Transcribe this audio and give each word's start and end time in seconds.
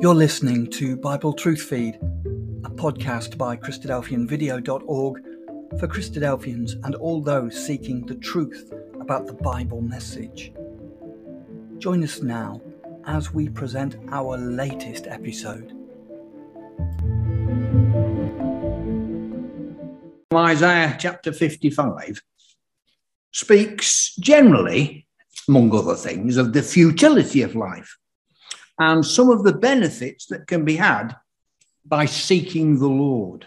You're 0.00 0.14
listening 0.14 0.68
to 0.74 0.96
Bible 0.96 1.32
Truth 1.32 1.62
Feed, 1.62 1.96
a 1.96 2.70
podcast 2.70 3.36
by 3.36 3.56
Christadelphianvideo.org 3.56 5.22
for 5.80 5.88
Christadelphians 5.88 6.74
and 6.84 6.94
all 6.94 7.20
those 7.20 7.66
seeking 7.66 8.06
the 8.06 8.14
truth 8.14 8.72
about 9.00 9.26
the 9.26 9.32
Bible 9.32 9.80
message. 9.80 10.52
Join 11.78 12.04
us 12.04 12.22
now 12.22 12.62
as 13.06 13.34
we 13.34 13.48
present 13.48 13.96
our 14.12 14.38
latest 14.38 15.08
episode. 15.08 15.72
Isaiah 20.32 20.96
chapter 20.96 21.32
55 21.32 22.22
speaks 23.32 24.14
generally, 24.14 25.08
among 25.48 25.74
other 25.74 25.96
things, 25.96 26.36
of 26.36 26.52
the 26.52 26.62
futility 26.62 27.42
of 27.42 27.56
life 27.56 27.98
and 28.78 29.04
some 29.04 29.30
of 29.30 29.42
the 29.42 29.52
benefits 29.52 30.26
that 30.26 30.46
can 30.46 30.64
be 30.64 30.76
had 30.76 31.16
by 31.84 32.04
seeking 32.04 32.78
the 32.78 32.88
Lord. 32.88 33.46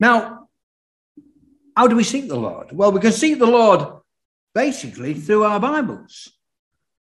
Now, 0.00 0.48
how 1.76 1.86
do 1.86 1.96
we 1.96 2.04
seek 2.04 2.28
the 2.28 2.36
Lord? 2.36 2.72
Well, 2.72 2.92
we 2.92 3.00
can 3.00 3.12
seek 3.12 3.38
the 3.38 3.46
Lord 3.46 4.00
basically 4.54 5.14
through 5.14 5.44
our 5.44 5.60
Bibles 5.60 6.28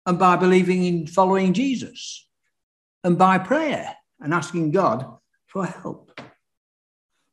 and 0.06 0.18
by 0.18 0.36
believing 0.36 0.84
in 0.84 1.06
following 1.06 1.52
Jesus 1.52 2.26
and 3.02 3.18
by 3.18 3.38
prayer 3.38 3.94
and 4.20 4.32
asking 4.32 4.70
God 4.70 5.18
for 5.46 5.66
help. 5.66 6.18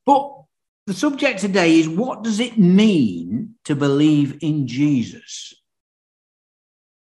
But 0.06 0.34
the 0.88 0.94
subject 0.94 1.40
today 1.40 1.80
is 1.80 1.88
what 1.88 2.24
does 2.24 2.40
it 2.40 2.58
mean 2.58 3.56
to 3.66 3.76
believe 3.76 4.40
in 4.42 4.68
Jesus? 4.68 5.54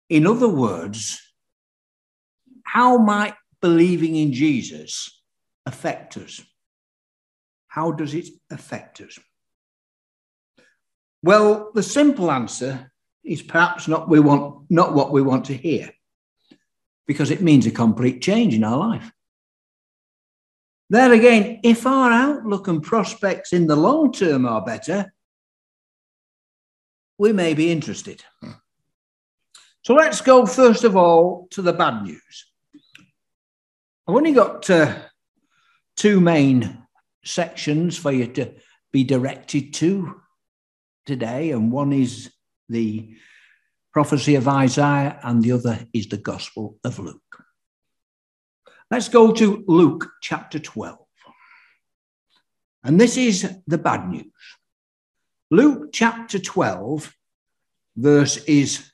In 0.09 0.25
other 0.25 0.49
words, 0.49 1.21
how 2.75 2.97
might 2.97 3.35
believing 3.61 4.17
in 4.17 4.33
Jesus 4.33 5.21
affect 5.65 6.17
us? 6.17 6.41
How 7.69 7.93
does 7.93 8.13
it 8.13 8.27
affect 8.51 8.99
us? 8.99 9.17
Well, 11.23 11.71
the 11.73 11.81
simple 11.81 12.29
answer 12.29 12.91
is 13.23 13.41
perhaps 13.41 13.87
not, 13.87 14.09
we 14.09 14.19
want, 14.19 14.69
not 14.69 14.93
what 14.93 15.13
we 15.13 15.21
want 15.21 15.45
to 15.45 15.53
hear, 15.53 15.89
because 17.07 17.31
it 17.31 17.41
means 17.41 17.65
a 17.65 17.71
complete 17.71 18.21
change 18.21 18.53
in 18.53 18.65
our 18.65 18.77
life. 18.77 19.09
There 20.89 21.13
again, 21.13 21.61
if 21.63 21.87
our 21.87 22.11
outlook 22.11 22.67
and 22.67 22.83
prospects 22.83 23.53
in 23.53 23.67
the 23.67 23.77
long 23.77 24.11
term 24.11 24.45
are 24.45 24.65
better, 24.65 25.13
we 27.17 27.31
may 27.31 27.53
be 27.53 27.71
interested. 27.71 28.21
So 29.83 29.93
let's 29.93 30.19
go 30.19 30.45
first 30.45 30.83
of 30.83 30.97
all 30.97 31.47
to 31.51 31.61
the 31.61 31.71
bad 31.71 32.03
news. 32.03 32.51
I've 34.07 34.15
only 34.15 34.33
got 34.33 34.69
uh, 34.69 34.95
two 35.95 36.19
main 36.19 36.85
sections 37.23 37.97
for 37.97 38.11
you 38.11 38.27
to 38.33 38.53
be 38.93 39.03
directed 39.03 39.73
to 39.75 40.21
today, 41.07 41.49
and 41.49 41.71
one 41.71 41.91
is 41.91 42.31
the 42.69 43.15
prophecy 43.91 44.35
of 44.35 44.47
Isaiah, 44.47 45.19
and 45.23 45.41
the 45.41 45.53
other 45.53 45.87
is 45.91 46.07
the 46.07 46.17
Gospel 46.17 46.77
of 46.83 46.99
Luke. 46.99 47.43
Let's 48.91 49.09
go 49.09 49.33
to 49.33 49.63
Luke 49.67 50.07
chapter 50.21 50.59
12. 50.59 50.99
And 52.83 53.01
this 53.01 53.17
is 53.17 53.57
the 53.65 53.79
bad 53.79 54.07
news. 54.07 54.31
Luke 55.49 55.89
chapter 55.91 56.37
12, 56.37 57.11
verse 57.97 58.37
is 58.45 58.91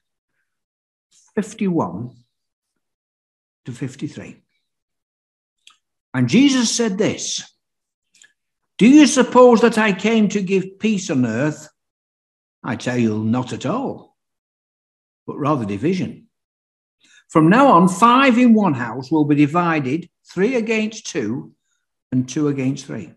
51 1.35 2.15
to 3.65 3.71
53. 3.73 4.41
And 6.13 6.27
Jesus 6.27 6.73
said 6.73 6.97
this 6.97 7.43
Do 8.77 8.87
you 8.87 9.07
suppose 9.07 9.61
that 9.61 9.77
I 9.77 9.93
came 9.93 10.29
to 10.29 10.41
give 10.41 10.79
peace 10.79 11.09
on 11.09 11.25
earth? 11.25 11.69
I 12.63 12.75
tell 12.75 12.97
you, 12.97 13.23
not 13.23 13.53
at 13.53 13.65
all, 13.65 14.15
but 15.25 15.37
rather 15.37 15.65
division. 15.65 16.27
From 17.29 17.49
now 17.49 17.69
on, 17.69 17.87
five 17.87 18.37
in 18.37 18.53
one 18.53 18.73
house 18.73 19.09
will 19.09 19.25
be 19.25 19.35
divided, 19.35 20.09
three 20.31 20.55
against 20.55 21.07
two, 21.07 21.53
and 22.11 22.27
two 22.27 22.49
against 22.49 22.85
three. 22.85 23.13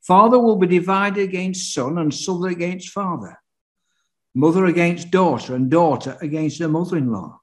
Father 0.00 0.38
will 0.38 0.56
be 0.56 0.66
divided 0.66 1.22
against 1.22 1.74
son, 1.74 1.98
and 1.98 2.12
son 2.12 2.44
against 2.46 2.88
father. 2.88 3.38
Mother 4.34 4.64
against 4.64 5.10
daughter, 5.10 5.54
and 5.54 5.70
daughter 5.70 6.16
against 6.22 6.58
her 6.60 6.68
mother 6.68 6.96
in 6.96 7.12
law. 7.12 7.40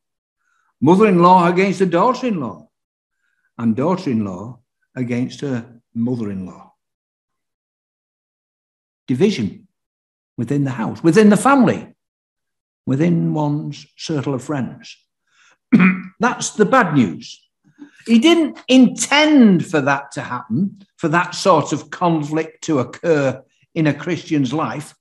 Mother 0.81 1.07
in 1.07 1.19
law 1.19 1.47
against 1.47 1.79
the 1.79 1.85
daughter 1.85 2.27
in 2.27 2.39
law 2.39 2.66
and 3.57 3.75
daughter 3.75 4.09
in 4.09 4.25
law 4.25 4.59
against 4.95 5.41
her 5.41 5.81
mother 5.93 6.31
in 6.31 6.45
law. 6.45 6.73
Division 9.07 9.67
within 10.37 10.63
the 10.63 10.71
house, 10.71 11.03
within 11.03 11.29
the 11.29 11.37
family, 11.37 11.95
within 12.85 13.33
one's 13.33 13.85
circle 13.97 14.33
of 14.33 14.43
friends. 14.43 14.97
That's 16.19 16.51
the 16.51 16.65
bad 16.65 16.93
news. 16.93 17.43
He 18.05 18.19
didn't 18.19 18.59
intend 18.67 19.65
for 19.65 19.81
that 19.81 20.11
to 20.13 20.21
happen, 20.21 20.81
for 20.95 21.09
that 21.09 21.35
sort 21.35 21.73
of 21.73 21.89
conflict 21.89 22.63
to 22.65 22.79
occur 22.79 23.43
in 23.75 23.87
a 23.87 23.93
Christian's 23.93 24.53
life. 24.53 24.95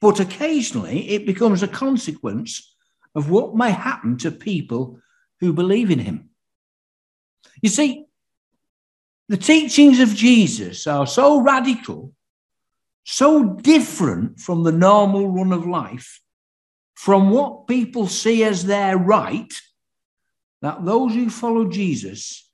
But 0.00 0.20
occasionally 0.20 1.10
it 1.10 1.26
becomes 1.26 1.62
a 1.62 1.68
consequence 1.68 2.74
of 3.14 3.28
what 3.28 3.56
may 3.56 3.72
happen 3.72 4.16
to 4.18 4.30
people 4.30 5.00
who 5.40 5.52
believe 5.52 5.90
in 5.90 5.98
him. 5.98 6.29
You 7.62 7.68
see, 7.68 8.06
the 9.28 9.36
teachings 9.36 10.00
of 10.00 10.14
Jesus 10.14 10.86
are 10.86 11.06
so 11.06 11.40
radical, 11.40 12.12
so 13.04 13.44
different 13.44 14.40
from 14.40 14.62
the 14.62 14.72
normal 14.72 15.28
run 15.28 15.52
of 15.52 15.66
life, 15.66 16.20
from 16.94 17.30
what 17.30 17.66
people 17.66 18.06
see 18.06 18.44
as 18.44 18.64
their 18.64 18.96
right, 18.96 19.52
that 20.62 20.84
those 20.84 21.14
who 21.14 21.30
follow 21.30 21.68
Jesus 21.68 22.50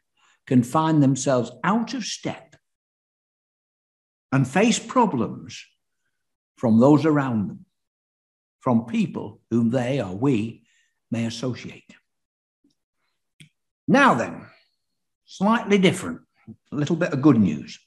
can 0.47 0.62
find 0.62 1.03
themselves 1.03 1.50
out 1.65 1.95
of 1.95 2.05
step 2.05 2.56
and 4.31 4.47
face 4.47 4.78
problems 4.78 5.65
from 6.56 6.78
those 6.78 7.05
around 7.05 7.49
them, 7.49 7.65
from 8.61 8.87
people 8.87 9.41
whom 9.50 9.71
they 9.71 10.00
or 10.00 10.15
we 10.15 10.65
may 11.11 11.27
associate. 11.27 11.95
Now 13.89 14.15
then, 14.15 14.47
slightly 15.26 15.78
different. 15.78 16.20
A 16.72 16.76
little 16.76 16.97
bit 16.97 17.12
of 17.12 17.20
good 17.20 17.38
news. 17.38 17.78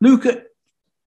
Luke 0.00 0.26
at 0.26 0.46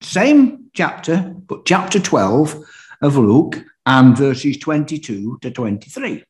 same 0.02 0.70
chapter, 0.74 1.34
but 1.36 1.66
chapter 1.66 2.00
12 2.00 2.64
of 3.02 3.18
Luke 3.18 3.64
and 3.86 4.18
verses 4.18 4.58
22 4.58 5.40
to 5.42 5.52
23. 5.52 6.24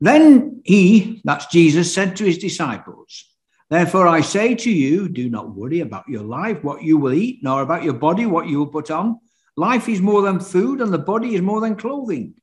Then 0.00 0.62
he, 0.64 1.20
that's 1.24 1.46
Jesus, 1.46 1.92
said 1.92 2.16
to 2.16 2.24
his 2.24 2.38
disciples, 2.38 3.24
Therefore 3.70 4.06
I 4.06 4.20
say 4.20 4.54
to 4.54 4.70
you, 4.70 5.08
do 5.08 5.30
not 5.30 5.54
worry 5.54 5.80
about 5.80 6.08
your 6.08 6.22
life, 6.22 6.62
what 6.62 6.82
you 6.82 6.98
will 6.98 7.14
eat, 7.14 7.40
nor 7.42 7.62
about 7.62 7.84
your 7.84 7.94
body, 7.94 8.26
what 8.26 8.48
you 8.48 8.58
will 8.58 8.66
put 8.66 8.90
on. 8.90 9.18
Life 9.56 9.88
is 9.88 10.00
more 10.00 10.22
than 10.22 10.40
food, 10.40 10.80
and 10.80 10.92
the 10.92 10.98
body 10.98 11.34
is 11.34 11.40
more 11.40 11.60
than 11.60 11.76
clothing. 11.76 12.34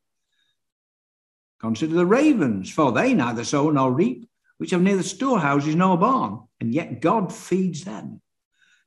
Consider 1.60 1.94
the 1.94 2.06
ravens, 2.06 2.70
for 2.70 2.90
they 2.90 3.14
neither 3.14 3.44
sow 3.44 3.70
nor 3.70 3.92
reap, 3.92 4.26
which 4.58 4.70
have 4.70 4.82
neither 4.82 5.02
storehouses 5.02 5.74
nor 5.74 5.96
barn, 5.98 6.40
and 6.60 6.72
yet 6.72 7.00
God 7.00 7.32
feeds 7.32 7.84
them. 7.84 8.20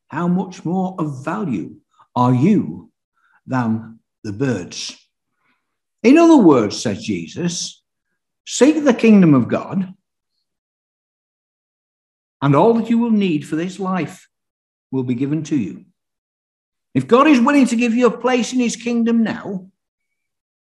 How 0.07 0.27
much 0.27 0.63
more 0.63 0.95
of 0.99 1.25
value 1.25 1.75
are 2.15 2.33
you 2.33 2.91
than 3.45 3.99
the 4.23 4.31
birds? 4.31 4.97
In 6.03 6.17
other 6.17 6.37
words, 6.37 6.79
says 6.81 7.03
Jesus, 7.03 7.83
seek 8.45 8.83
the 8.83 8.93
kingdom 8.93 9.33
of 9.33 9.47
God, 9.47 9.93
and 12.41 12.55
all 12.55 12.75
that 12.75 12.89
you 12.89 12.99
will 12.99 13.11
need 13.11 13.47
for 13.47 13.55
this 13.55 13.79
life 13.79 14.27
will 14.91 15.03
be 15.03 15.15
given 15.15 15.43
to 15.43 15.57
you. 15.57 15.85
If 16.93 17.07
God 17.07 17.27
is 17.27 17.41
willing 17.41 17.65
to 17.67 17.75
give 17.75 17.93
you 17.93 18.07
a 18.07 18.17
place 18.17 18.53
in 18.53 18.59
his 18.59 18.75
kingdom 18.75 19.23
now, 19.23 19.69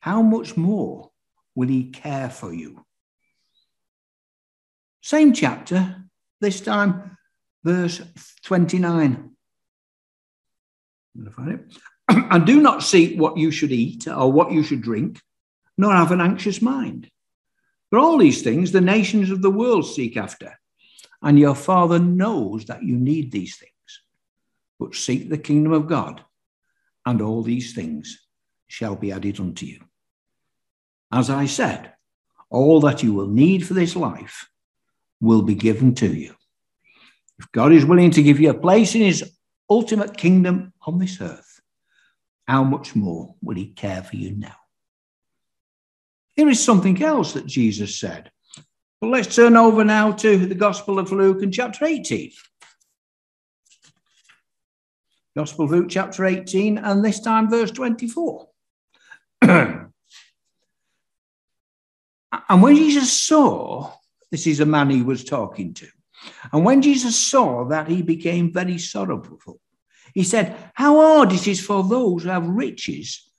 how 0.01 0.21
much 0.21 0.57
more 0.57 1.11
will 1.55 1.67
he 1.67 1.91
care 1.91 2.29
for 2.29 2.53
you? 2.53 2.85
Same 5.01 5.33
chapter, 5.33 6.03
this 6.39 6.61
time 6.61 7.17
verse 7.63 8.01
29. 8.43 9.29
And 12.09 12.45
do 12.45 12.61
not 12.61 12.83
seek 12.83 13.17
what 13.17 13.37
you 13.37 13.51
should 13.51 13.71
eat 13.71 14.07
or 14.07 14.31
what 14.31 14.51
you 14.51 14.63
should 14.63 14.81
drink, 14.81 15.19
nor 15.77 15.93
have 15.93 16.11
an 16.11 16.21
anxious 16.21 16.61
mind. 16.61 17.09
For 17.89 17.99
all 17.99 18.17
these 18.17 18.41
things 18.41 18.71
the 18.71 18.81
nations 18.81 19.31
of 19.31 19.41
the 19.41 19.49
world 19.49 19.85
seek 19.85 20.17
after, 20.17 20.57
and 21.21 21.39
your 21.39 21.55
Father 21.55 21.99
knows 21.99 22.65
that 22.65 22.83
you 22.83 22.97
need 22.97 23.31
these 23.31 23.55
things. 23.55 23.71
But 24.79 24.95
seek 24.95 25.29
the 25.29 25.37
kingdom 25.37 25.73
of 25.73 25.87
God, 25.87 26.23
and 27.05 27.21
all 27.21 27.43
these 27.43 27.73
things 27.73 28.25
shall 28.67 28.95
be 28.95 29.11
added 29.11 29.39
unto 29.39 29.65
you. 29.65 29.81
As 31.11 31.29
I 31.29 31.45
said, 31.45 31.93
all 32.49 32.81
that 32.81 33.03
you 33.03 33.13
will 33.13 33.27
need 33.27 33.65
for 33.65 33.73
this 33.73 33.95
life 33.95 34.50
will 35.21 35.43
be 35.43 35.55
given 35.55 35.95
to 35.95 36.07
you. 36.07 36.35
If 37.39 37.51
God 37.51 37.71
is 37.71 37.85
willing 37.85 38.11
to 38.11 38.23
give 38.23 38.39
you 38.39 38.49
a 38.49 38.55
place 38.55 38.95
in 38.95 39.01
his 39.01 39.31
ultimate 39.69 40.17
kingdom 40.17 40.73
on 40.81 40.99
this 40.99 41.21
earth, 41.21 41.61
how 42.47 42.63
much 42.63 42.95
more 42.95 43.35
will 43.41 43.55
he 43.55 43.67
care 43.67 44.03
for 44.03 44.17
you 44.17 44.31
now? 44.31 44.55
Here 46.35 46.49
is 46.49 46.63
something 46.63 47.01
else 47.01 47.33
that 47.33 47.45
Jesus 47.45 47.99
said. 47.99 48.31
Well, 49.01 49.11
let's 49.11 49.35
turn 49.35 49.55
over 49.55 49.83
now 49.83 50.11
to 50.11 50.45
the 50.45 50.55
Gospel 50.55 50.99
of 50.99 51.11
Luke 51.11 51.41
and 51.43 51.53
chapter 51.53 51.85
18. 51.85 52.31
Gospel 55.35 55.65
of 55.65 55.71
Luke, 55.71 55.87
chapter 55.89 56.25
18, 56.25 56.77
and 56.77 57.03
this 57.03 57.21
time 57.21 57.49
verse 57.49 57.71
24. 57.71 58.47
and 59.41 59.91
when 62.49 62.75
Jesus 62.75 63.13
saw, 63.13 63.93
this 64.31 64.47
is 64.47 64.59
a 64.59 64.65
man 64.65 64.89
he 64.89 65.03
was 65.03 65.23
talking 65.23 65.73
to, 65.75 65.87
and 66.51 66.65
when 66.65 66.81
Jesus 66.81 67.17
saw 67.17 67.65
that, 67.65 67.87
he 67.87 68.01
became 68.01 68.53
very 68.53 68.77
sorrowful. 68.77 69.59
He 70.13 70.23
said, 70.23 70.55
How 70.73 70.95
hard 70.95 71.31
it 71.31 71.47
is 71.47 71.61
for 71.61 71.83
those 71.83 72.23
who 72.23 72.29
have 72.29 72.47
riches 72.47 73.29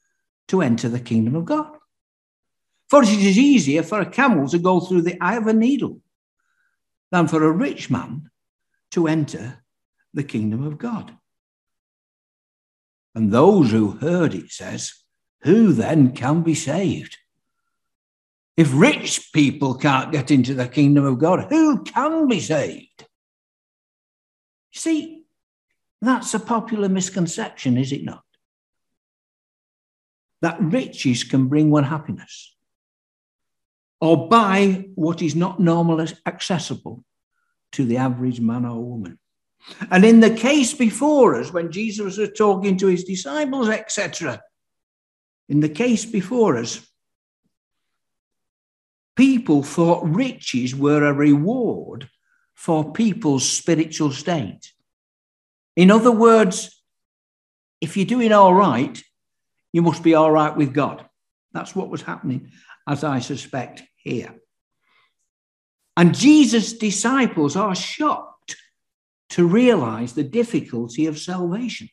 to 0.48 0.62
enter 0.62 0.88
the 0.88 1.00
kingdom 1.00 1.34
of 1.36 1.44
God. 1.44 1.70
For 2.88 3.02
it 3.02 3.08
is 3.08 3.38
easier 3.38 3.82
for 3.82 4.00
a 4.00 4.10
camel 4.10 4.48
to 4.48 4.58
go 4.58 4.80
through 4.80 5.02
the 5.02 5.20
eye 5.20 5.36
of 5.36 5.46
a 5.46 5.52
needle 5.52 6.00
than 7.10 7.28
for 7.28 7.42
a 7.42 7.50
rich 7.50 7.90
man 7.90 8.30
to 8.90 9.08
enter 9.08 9.62
the 10.12 10.24
kingdom 10.24 10.66
of 10.66 10.78
God. 10.78 11.16
And 13.14 13.30
those 13.30 13.70
who 13.70 13.92
heard 13.92 14.34
it 14.34 14.50
says, 14.50 14.92
Who 15.42 15.72
then 15.72 16.12
can 16.12 16.42
be 16.42 16.54
saved? 16.54 17.18
If 18.56 18.70
rich 18.74 19.30
people 19.32 19.74
can't 19.74 20.12
get 20.12 20.30
into 20.30 20.54
the 20.54 20.68
kingdom 20.68 21.04
of 21.04 21.18
God, 21.18 21.46
who 21.48 21.82
can 21.84 22.28
be 22.28 22.40
saved? 22.40 23.06
You 24.72 24.80
see, 24.80 25.22
that's 26.00 26.34
a 26.34 26.40
popular 26.40 26.88
misconception, 26.88 27.78
is 27.78 27.92
it 27.92 28.04
not? 28.04 28.24
That 30.42 30.60
riches 30.60 31.24
can 31.24 31.46
bring 31.48 31.70
one 31.70 31.84
happiness 31.84 32.54
or 34.00 34.28
buy 34.28 34.88
what 34.96 35.22
is 35.22 35.36
not 35.36 35.60
normally 35.60 36.08
accessible 36.26 37.04
to 37.70 37.84
the 37.84 37.98
average 37.98 38.40
man 38.40 38.64
or 38.64 38.82
woman. 38.82 39.18
And 39.90 40.04
in 40.04 40.20
the 40.20 40.34
case 40.34 40.74
before 40.74 41.36
us, 41.36 41.52
when 41.52 41.70
Jesus 41.70 42.18
was 42.18 42.30
talking 42.36 42.76
to 42.78 42.88
his 42.88 43.04
disciples, 43.04 43.68
etc., 43.68 44.42
in 45.48 45.60
the 45.60 45.68
case 45.68 46.04
before 46.04 46.56
us, 46.56 46.84
people 49.16 49.62
thought 49.62 50.04
riches 50.04 50.74
were 50.74 51.04
a 51.04 51.12
reward 51.12 52.08
for 52.54 52.92
people's 52.92 53.48
spiritual 53.48 54.10
state. 54.10 54.72
In 55.76 55.90
other 55.90 56.12
words, 56.12 56.82
if 57.80 57.96
you're 57.96 58.06
doing 58.06 58.32
all 58.32 58.54
right, 58.54 59.02
you 59.72 59.82
must 59.82 60.02
be 60.02 60.14
all 60.14 60.30
right 60.30 60.56
with 60.56 60.72
God. 60.72 61.04
That's 61.52 61.74
what 61.74 61.88
was 61.88 62.02
happening, 62.02 62.52
as 62.86 63.04
I 63.04 63.18
suspect 63.18 63.82
here. 63.96 64.34
And 65.96 66.14
Jesus' 66.14 66.74
disciples 66.74 67.56
are 67.56 67.74
shocked 67.74 68.56
to 69.30 69.46
realize 69.46 70.12
the 70.12 70.22
difficulty 70.22 71.06
of 71.06 71.18
salvation. 71.18 71.88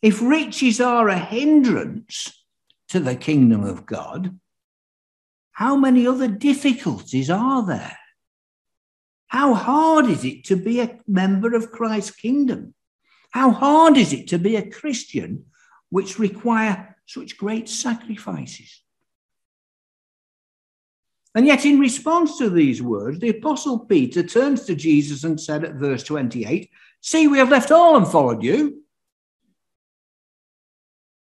If 0.00 0.22
riches 0.22 0.80
are 0.80 1.08
a 1.08 1.18
hindrance 1.18 2.44
to 2.90 3.00
the 3.00 3.16
kingdom 3.16 3.64
of 3.64 3.84
God, 3.84 4.38
how 5.58 5.74
many 5.74 6.06
other 6.06 6.28
difficulties 6.28 7.28
are 7.28 7.66
there? 7.66 7.98
How 9.26 9.54
hard 9.54 10.06
is 10.06 10.24
it 10.24 10.44
to 10.44 10.56
be 10.56 10.78
a 10.78 11.00
member 11.08 11.56
of 11.56 11.72
Christ's 11.72 12.12
kingdom? 12.12 12.74
How 13.32 13.50
hard 13.50 13.96
is 13.96 14.12
it 14.12 14.28
to 14.28 14.38
be 14.38 14.54
a 14.54 14.70
Christian 14.70 15.46
which 15.90 16.20
require 16.20 16.96
such 17.06 17.36
great 17.36 17.68
sacrifices? 17.68 18.84
And 21.34 21.44
yet, 21.44 21.66
in 21.66 21.80
response 21.80 22.38
to 22.38 22.48
these 22.48 22.80
words, 22.80 23.18
the 23.18 23.30
Apostle 23.30 23.80
Peter 23.80 24.22
turns 24.22 24.64
to 24.66 24.76
Jesus 24.76 25.24
and 25.24 25.40
said 25.40 25.64
at 25.64 25.74
verse 25.74 26.04
28, 26.04 26.70
See, 27.00 27.26
we 27.26 27.38
have 27.38 27.50
left 27.50 27.72
all 27.72 27.96
and 27.96 28.06
followed 28.06 28.44
you. 28.44 28.84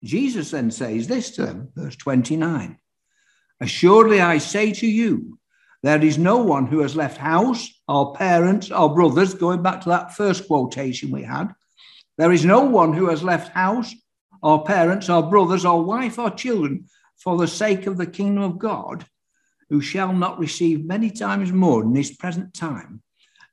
Jesus 0.04 0.52
then 0.52 0.70
says 0.70 1.08
this 1.08 1.32
to 1.32 1.46
them, 1.46 1.72
verse 1.74 1.96
29 1.96 2.78
Assuredly, 3.60 4.20
I 4.20 4.38
say 4.38 4.72
to 4.72 4.86
you, 4.86 5.38
there 5.82 6.02
is 6.02 6.18
no 6.18 6.38
one 6.38 6.66
who 6.66 6.80
has 6.80 6.96
left 6.96 7.16
house 7.16 7.68
or 7.88 8.14
parents 8.14 8.70
or 8.70 8.94
brothers, 8.94 9.34
going 9.34 9.62
back 9.62 9.82
to 9.82 9.90
that 9.90 10.14
first 10.14 10.46
quotation 10.46 11.10
we 11.10 11.22
had. 11.22 11.52
There 12.18 12.32
is 12.32 12.44
no 12.44 12.60
one 12.60 12.92
who 12.92 13.08
has 13.08 13.22
left 13.22 13.52
house 13.52 13.94
or 14.42 14.64
parents 14.64 15.08
or 15.08 15.22
brothers 15.22 15.64
or 15.64 15.82
wife 15.82 16.18
or 16.18 16.30
children 16.30 16.86
for 17.16 17.36
the 17.36 17.48
sake 17.48 17.86
of 17.86 17.96
the 17.96 18.06
kingdom 18.06 18.42
of 18.42 18.58
God 18.58 19.04
who 19.68 19.80
shall 19.80 20.12
not 20.12 20.38
receive 20.38 20.84
many 20.84 21.10
times 21.10 21.52
more 21.52 21.82
in 21.82 21.92
this 21.92 22.14
present 22.14 22.52
time 22.52 23.02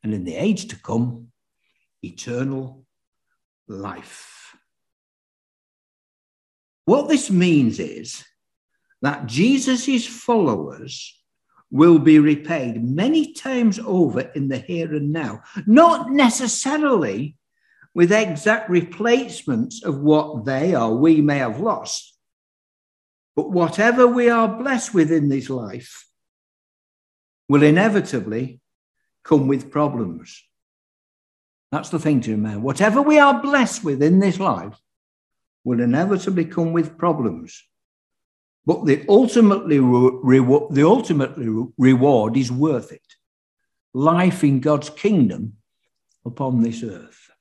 and 0.04 0.14
in 0.14 0.24
the 0.24 0.36
age 0.36 0.68
to 0.70 0.82
come 0.82 1.28
eternal 2.04 2.86
life. 3.68 4.56
What 6.86 7.08
this 7.08 7.30
means 7.30 7.80
is 7.80 8.24
that 9.02 9.26
Jesus' 9.26 10.08
followers 10.08 11.14
will 11.70 12.00
be 12.00 12.20
repaid 12.20 12.84
many 12.84 13.34
times 13.34 13.80
over 13.80 14.22
in 14.22 14.48
the 14.48 14.58
here 14.58 14.94
and 14.94 15.12
now, 15.12 15.42
not 15.66 16.10
necessarily 16.10 17.36
with 17.94 18.12
exact 18.12 18.70
replacements 18.70 19.84
of 19.84 20.00
what 20.00 20.46
they 20.46 20.76
or 20.76 20.96
we 20.98 21.20
may 21.22 21.40
have 21.40 21.60
lost. 21.60 22.16
But 23.36 23.52
whatever 23.52 24.08
we 24.08 24.30
are 24.30 24.48
blessed 24.48 24.94
with 24.94 25.12
in 25.12 25.30
this 25.30 25.50
life, 25.50 26.08
will 27.50 27.64
inevitably 27.64 28.60
come 29.24 29.48
with 29.48 29.72
problems. 29.72 30.44
That's 31.72 31.90
the 31.90 32.00
thing 32.00 32.22
to 32.22 32.32
remember. 32.32 32.60
Whatever 32.60 33.02
we 33.02 33.20
are 33.20 33.42
blessed 33.42 33.84
with 33.84 34.02
in 34.02 34.20
this 34.20 34.40
life 34.40 34.78
will 35.64 35.82
inevitably 35.82 36.46
come 36.46 36.74
with 36.74 36.98
problems. 36.98 37.64
But 38.68 38.86
the 38.86 39.06
ultimately 39.08 39.80
re- 39.80 40.68
the 40.72 40.84
ultimate 40.84 41.32
reward 41.78 42.36
is 42.36 42.52
worth 42.52 42.92
it. 42.92 43.16
Life 43.94 44.44
in 44.44 44.60
God's 44.60 44.90
kingdom 44.90 45.54
upon 46.26 46.62
this 46.62 46.84
earth. 46.84 47.32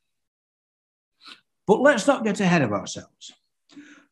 But 1.66 1.80
let's 1.80 2.06
not 2.06 2.23
get 2.23 2.38
ahead 2.38 2.62
of 2.62 2.73
ourselves. 2.73 3.33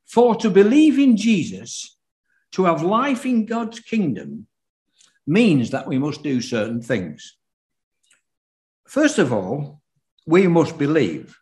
For 0.05 0.35
to 0.35 0.51
believe 0.51 0.99
in 0.99 1.17
Jesus, 1.17 1.97
to 2.51 2.65
have 2.65 2.83
life 2.83 3.25
in 3.25 3.47
God's 3.47 3.79
kingdom, 3.79 4.49
means 5.25 5.71
that 5.71 5.87
we 5.87 5.99
must 5.99 6.25
do 6.25 6.41
certain 6.41 6.83
things. 6.83 7.37
First 8.89 9.21
of 9.21 9.33
all, 9.33 9.81
we 10.27 10.49
must 10.49 10.79
believe. 10.79 11.39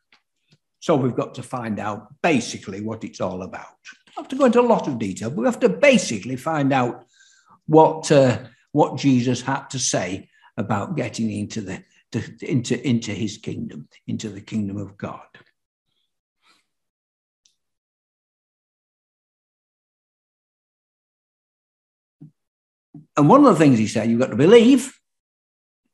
So 0.80 0.96
we've 0.96 1.16
got 1.16 1.34
to 1.36 1.42
find 1.42 1.78
out 1.78 2.08
basically 2.22 2.82
what 2.82 3.04
it's 3.04 3.22
all 3.22 3.40
about. 3.40 3.78
Have 4.16 4.28
to 4.28 4.36
go 4.36 4.44
into 4.44 4.60
a 4.60 4.62
lot 4.62 4.88
of 4.88 4.98
detail, 4.98 5.30
but 5.30 5.38
we 5.38 5.46
have 5.46 5.60
to 5.60 5.68
basically 5.68 6.36
find 6.36 6.72
out 6.72 7.06
what 7.66 8.12
uh, 8.12 8.38
what 8.72 8.98
Jesus 8.98 9.40
had 9.40 9.68
to 9.70 9.78
say 9.78 10.28
about 10.56 10.96
getting 10.96 11.30
into 11.30 11.62
the 11.62 11.82
to, 12.12 12.22
into 12.42 12.86
into 12.86 13.12
his 13.12 13.38
kingdom, 13.38 13.88
into 14.06 14.28
the 14.28 14.40
kingdom 14.40 14.76
of 14.76 14.98
God. 14.98 15.26
And 23.16 23.28
one 23.28 23.44
of 23.44 23.52
the 23.52 23.58
things 23.58 23.78
he 23.78 23.86
said, 23.86 24.10
you've 24.10 24.20
got 24.20 24.30
to 24.30 24.36
believe 24.36 24.92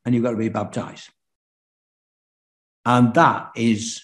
and 0.04 0.14
you've 0.14 0.24
got 0.24 0.32
to 0.32 0.36
be 0.36 0.48
baptized. 0.48 1.08
And 2.84 3.12
that 3.14 3.50
is 3.56 4.02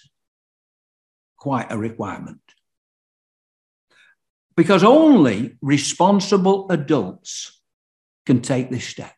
quite 1.36 1.70
a 1.70 1.78
requirement. 1.78 2.40
Because 4.56 4.84
only 4.84 5.56
responsible 5.60 6.70
adults 6.70 7.60
can 8.26 8.40
take 8.40 8.70
this 8.70 8.86
step. 8.86 9.14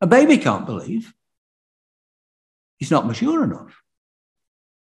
A 0.00 0.06
baby 0.06 0.38
can't 0.38 0.66
believe, 0.66 1.12
he's 2.78 2.90
not 2.90 3.06
mature 3.06 3.42
enough. 3.44 3.82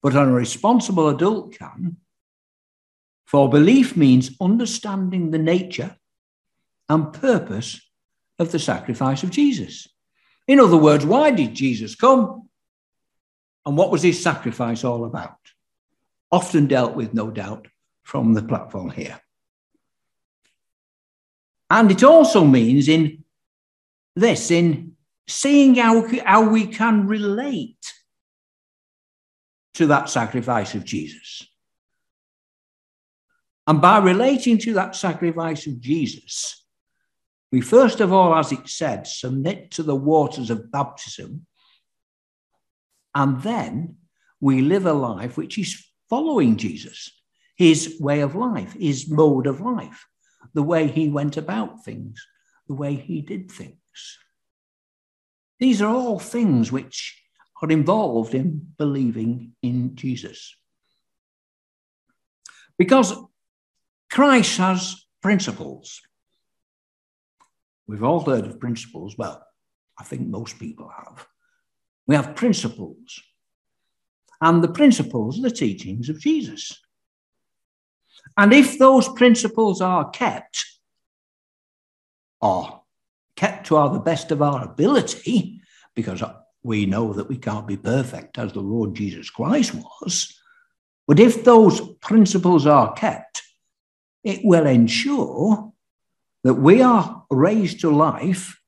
But 0.02 0.16
a 0.16 0.26
responsible 0.26 1.10
adult 1.10 1.58
can. 1.58 1.98
For 3.26 3.50
belief 3.50 3.96
means 3.96 4.36
understanding 4.42 5.32
the 5.32 5.38
nature 5.38 5.96
and 6.90 7.14
purpose 7.14 7.82
of 8.38 8.52
the 8.52 8.60
sacrifice 8.60 9.24
of 9.24 9.30
Jesus. 9.30 9.88
In 10.48 10.60
other 10.60 10.78
words, 10.78 11.06
why 11.06 11.32
did 11.32 11.56
Jesus 11.56 11.96
come? 11.96 12.50
And 13.66 13.78
what 13.78 13.92
was 13.92 14.04
his 14.04 14.22
sacrifice 14.22 14.84
all 14.84 15.06
about? 15.06 15.38
Often 16.32 16.68
dealt 16.68 16.96
with, 16.96 17.14
no 17.14 17.32
doubt, 17.32 17.68
from 18.04 18.34
the 18.34 18.44
platform 18.44 18.90
here. 18.90 19.20
And 21.70 21.90
it 21.90 22.04
also 22.04 22.46
means 22.46 22.88
in 22.88 23.24
this, 24.16 24.52
in 24.52 24.94
seeing 25.28 25.76
how, 25.76 26.08
how 26.24 26.50
we 26.50 26.68
can 26.68 27.08
relate 27.08 27.94
to 29.74 29.88
that 29.88 30.10
sacrifice 30.10 30.76
of 30.76 30.84
Jesus. 30.86 31.48
And 33.66 33.82
by 33.82 34.00
relating 34.00 34.58
to 34.60 34.74
that 34.74 34.96
sacrifice 34.96 35.66
of 35.68 35.80
Jesus, 35.80 36.64
we 37.52 37.62
first 37.62 38.02
of 38.02 38.12
all, 38.12 38.36
as 38.36 38.52
it 38.52 38.68
said, 38.68 39.08
submit 39.08 39.72
to 39.72 39.84
the 39.84 39.96
waters 39.96 40.50
of 40.50 40.72
baptism. 40.72 41.46
And 43.16 43.42
then 43.42 43.98
we 44.42 44.62
live 44.62 44.86
a 44.86 44.94
life 44.94 45.38
which 45.38 45.58
is 45.58 45.86
following 46.10 46.58
Jesus, 46.58 47.12
his 47.56 47.98
way 48.00 48.22
of 48.22 48.36
life, 48.36 48.74
his 48.74 49.10
mode 49.10 49.48
of 49.48 49.62
life, 49.62 50.08
the 50.54 50.64
way 50.64 50.88
he 50.88 51.10
went 51.10 51.38
about 51.38 51.84
things, 51.84 52.26
the 52.68 52.74
way 52.74 52.96
he 52.96 53.22
did 53.22 53.52
things. 53.52 53.78
These 55.60 55.82
are 55.82 55.94
all 55.94 56.20
things 56.20 56.72
which 56.72 57.22
are 57.62 57.70
involved 57.70 58.34
in 58.34 58.74
believing 58.78 59.54
in 59.62 59.96
Jesus. 59.96 60.56
Because 62.78 63.16
Christ 64.12 64.58
has 64.58 65.06
principles. 65.22 66.02
We've 67.88 68.04
all 68.04 68.20
heard 68.20 68.46
of 68.46 68.60
principles. 68.60 69.18
Well, 69.18 69.46
I 69.98 70.04
think 70.04 70.28
most 70.28 70.60
people 70.60 70.92
have. 70.96 71.26
We 72.08 72.16
have 72.16 72.36
principles. 72.36 73.22
And 74.42 74.62
the 74.64 74.72
principles 74.72 75.40
are 75.40 75.44
the 75.44 75.52
teachings 75.52 76.10
of 76.10 76.20
Jesus. 76.20 76.78
And 78.38 78.54
if 78.54 78.80
those 78.80 79.08
principles 79.10 79.82
are 79.82 80.10
kept, 80.10 80.66
or 82.42 82.82
kept 83.36 83.68
to 83.68 83.78
our, 83.78 83.94
the 83.94 84.00
best 84.00 84.32
of 84.32 84.42
our 84.42 84.64
ability, 84.64 85.62
because 85.96 86.24
we 86.64 86.86
know 86.86 87.14
that 87.14 87.30
we 87.30 87.38
can't 87.38 87.68
be 87.68 87.78
perfect 87.78 88.38
as 88.38 88.54
the 88.54 88.62
Lord 88.62 88.96
Jesus 88.96 89.30
Christ 89.30 89.76
was, 89.76 90.40
but 91.08 91.20
if 91.20 91.44
those 91.44 91.82
principles 91.98 92.66
are 92.66 92.94
kept, 92.94 93.42
it 94.24 94.40
will 94.44 94.66
ensure 94.66 95.74
that 96.44 96.54
we 96.54 96.82
are 96.82 97.26
raised 97.30 97.82
to 97.82 97.90
life 97.90 98.60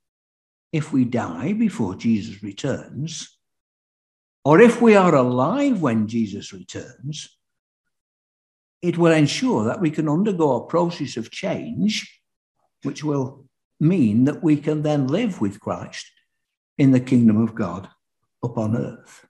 if 0.72 0.92
we 0.92 1.06
die 1.06 1.54
before 1.54 1.96
Jesus 1.96 2.44
returns, 2.44 3.38
or 4.44 4.60
if 4.60 4.82
we 4.82 4.96
are 4.96 5.16
alive 5.16 5.82
when 5.82 6.08
Jesus 6.08 6.52
returns, 6.52 7.30
it 8.82 8.98
will 8.98 9.12
ensure 9.12 9.66
that 9.66 9.82
we 9.82 9.90
can 9.90 10.08
undergo 10.10 10.54
a 10.56 10.68
process 10.68 11.18
of 11.18 11.32
change, 11.32 12.22
which 12.84 13.04
will 13.04 13.46
mean 13.80 14.26
that 14.26 14.44
we 14.44 14.58
can 14.58 14.84
then 14.84 15.08
live 15.08 15.42
with 15.42 15.60
Christ 15.60 16.10
in 16.78 16.92
the 16.92 17.00
kingdom 17.00 17.42
of 17.42 17.56
God 17.56 17.90
upon 18.44 18.78
earth. 18.78 19.26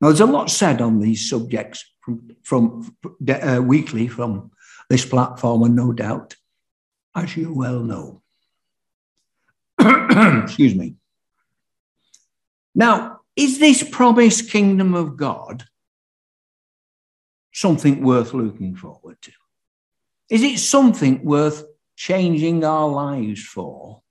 Now, 0.00 0.08
there's 0.08 0.20
a 0.20 0.26
lot 0.26 0.50
said 0.50 0.80
on 0.80 0.98
these 0.98 1.28
subjects 1.28 1.84
from, 2.00 2.36
from 2.42 2.96
uh, 3.28 3.62
weekly 3.64 4.08
from 4.08 4.50
this 4.88 5.04
platform, 5.04 5.62
and 5.62 5.76
no 5.76 5.92
doubt, 5.92 6.34
as 7.14 7.36
you 7.36 7.54
well 7.54 7.80
know. 7.80 8.22
Excuse 9.80 10.74
me. 10.74 10.96
Now, 12.74 13.20
is 13.36 13.58
this 13.58 13.88
promised 13.88 14.50
kingdom 14.50 14.94
of 14.94 15.16
God 15.16 15.64
something 17.52 18.02
worth 18.02 18.34
looking 18.34 18.74
forward 18.74 19.16
to? 19.22 19.32
Is 20.30 20.42
it 20.42 20.58
something 20.58 21.24
worth 21.24 21.64
changing 21.96 22.64
our 22.64 22.88
lives 22.88 23.42
for 23.42 24.02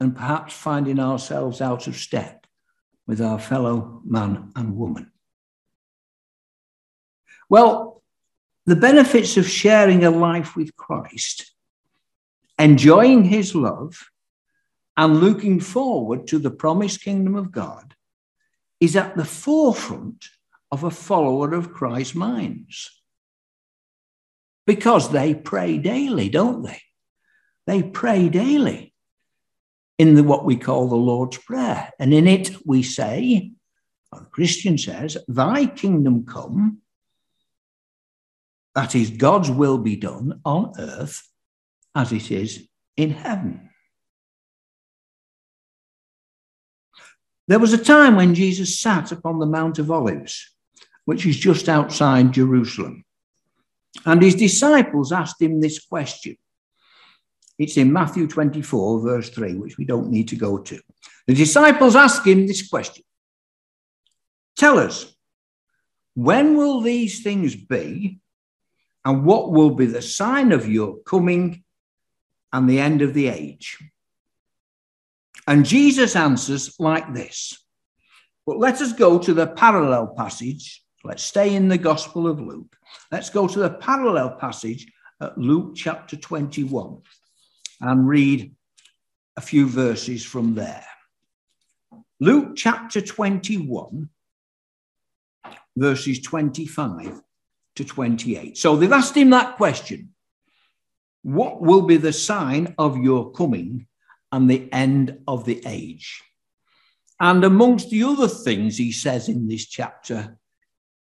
and 0.00 0.14
perhaps 0.14 0.54
finding 0.54 1.00
ourselves 1.00 1.60
out 1.60 1.86
of 1.86 1.96
step 1.96 2.46
with 3.06 3.20
our 3.20 3.38
fellow 3.38 4.00
man 4.04 4.52
and 4.56 4.76
woman? 4.76 5.10
Well, 7.48 8.02
the 8.66 8.76
benefits 8.76 9.36
of 9.36 9.48
sharing 9.48 10.04
a 10.04 10.10
life 10.10 10.56
with 10.56 10.76
Christ, 10.76 11.52
enjoying 12.58 13.24
his 13.24 13.54
love, 13.54 14.10
and 14.96 15.20
looking 15.20 15.60
forward 15.60 16.26
to 16.28 16.38
the 16.38 16.50
promised 16.50 17.02
kingdom 17.02 17.34
of 17.34 17.50
God 17.50 17.94
is 18.80 18.96
at 18.96 19.16
the 19.16 19.24
forefront 19.24 20.28
of 20.74 20.82
a 20.82 20.90
follower 20.90 21.54
of 21.54 21.72
Christ's 21.72 22.16
minds. 22.16 22.90
Because 24.66 25.10
they 25.10 25.32
pray 25.32 25.78
daily, 25.78 26.28
don't 26.28 26.64
they? 26.64 26.80
They 27.68 27.80
pray 27.84 28.28
daily 28.28 28.92
in 30.00 30.16
the, 30.16 30.24
what 30.24 30.44
we 30.44 30.56
call 30.56 30.88
the 30.88 30.96
Lord's 30.96 31.38
Prayer. 31.38 31.92
And 32.00 32.12
in 32.12 32.26
it 32.26 32.50
we 32.66 32.82
say, 32.82 33.52
the 34.10 34.26
Christian 34.32 34.76
says, 34.76 35.16
Thy 35.28 35.66
kingdom 35.66 36.26
come, 36.26 36.78
that 38.74 38.96
is, 38.96 39.10
God's 39.10 39.52
will 39.52 39.78
be 39.78 39.94
done 39.94 40.40
on 40.44 40.72
earth 40.76 41.22
as 41.94 42.10
it 42.10 42.32
is 42.32 42.66
in 42.96 43.10
heaven. 43.10 43.70
There 47.46 47.60
was 47.60 47.72
a 47.72 47.78
time 47.78 48.16
when 48.16 48.34
Jesus 48.34 48.80
sat 48.80 49.12
upon 49.12 49.38
the 49.38 49.46
Mount 49.46 49.78
of 49.78 49.90
Olives, 49.90 50.53
which 51.04 51.26
is 51.26 51.36
just 51.36 51.68
outside 51.68 52.32
Jerusalem. 52.32 53.04
And 54.04 54.22
his 54.22 54.34
disciples 54.34 55.12
asked 55.12 55.40
him 55.40 55.60
this 55.60 55.84
question. 55.84 56.36
It's 57.58 57.76
in 57.76 57.92
Matthew 57.92 58.26
24, 58.26 59.00
verse 59.00 59.30
3, 59.30 59.54
which 59.54 59.78
we 59.78 59.84
don't 59.84 60.10
need 60.10 60.28
to 60.28 60.36
go 60.36 60.58
to. 60.58 60.80
The 61.26 61.34
disciples 61.34 61.94
asked 61.94 62.26
him 62.26 62.46
this 62.46 62.68
question 62.68 63.04
Tell 64.56 64.78
us, 64.78 65.14
when 66.14 66.56
will 66.56 66.80
these 66.80 67.22
things 67.22 67.54
be? 67.54 68.20
And 69.06 69.26
what 69.26 69.52
will 69.52 69.70
be 69.70 69.84
the 69.84 70.00
sign 70.00 70.50
of 70.50 70.66
your 70.66 70.96
coming 71.00 71.62
and 72.52 72.68
the 72.68 72.80
end 72.80 73.02
of 73.02 73.12
the 73.12 73.28
age? 73.28 73.78
And 75.46 75.66
Jesus 75.66 76.16
answers 76.16 76.74
like 76.78 77.12
this. 77.12 77.62
But 78.46 78.58
let 78.58 78.80
us 78.80 78.92
go 78.92 79.18
to 79.18 79.34
the 79.34 79.46
parallel 79.46 80.14
passage. 80.16 80.83
Let's 81.06 81.22
stay 81.22 81.54
in 81.54 81.68
the 81.68 81.76
Gospel 81.76 82.26
of 82.26 82.40
Luke. 82.40 82.76
Let's 83.12 83.28
go 83.28 83.46
to 83.46 83.58
the 83.58 83.70
parallel 83.70 84.36
passage 84.36 84.90
at 85.20 85.36
Luke 85.36 85.74
chapter 85.76 86.16
21 86.16 87.02
and 87.82 88.08
read 88.08 88.54
a 89.36 89.42
few 89.42 89.68
verses 89.68 90.24
from 90.24 90.54
there. 90.54 90.86
Luke 92.20 92.56
chapter 92.56 93.02
21, 93.02 94.08
verses 95.76 96.22
25 96.22 97.20
to 97.76 97.84
28. 97.84 98.56
So 98.56 98.74
they've 98.74 98.90
asked 98.90 99.14
him 99.14 99.28
that 99.30 99.58
question 99.58 100.14
What 101.22 101.60
will 101.60 101.82
be 101.82 101.98
the 101.98 102.14
sign 102.14 102.74
of 102.78 102.96
your 102.96 103.30
coming 103.32 103.88
and 104.32 104.48
the 104.48 104.72
end 104.72 105.18
of 105.28 105.44
the 105.44 105.62
age? 105.66 106.22
And 107.20 107.44
amongst 107.44 107.90
the 107.90 108.04
other 108.04 108.28
things 108.28 108.78
he 108.78 108.90
says 108.90 109.28
in 109.28 109.48
this 109.48 109.66
chapter 109.66 110.38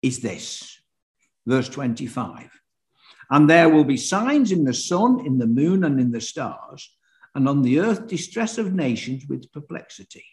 is 0.01 0.19
this 0.19 0.79
verse 1.45 1.69
25. 1.69 2.49
And 3.29 3.49
there 3.49 3.69
will 3.69 3.85
be 3.85 3.97
signs 3.97 4.51
in 4.51 4.65
the 4.65 4.73
sun, 4.73 5.25
in 5.25 5.37
the 5.37 5.47
moon, 5.47 5.83
and 5.83 5.99
in 5.99 6.11
the 6.11 6.21
stars, 6.21 6.93
and 7.33 7.47
on 7.47 7.61
the 7.61 7.79
earth 7.79 8.07
distress 8.07 8.57
of 8.57 8.73
nations 8.73 9.25
with 9.27 9.51
perplexity, 9.51 10.25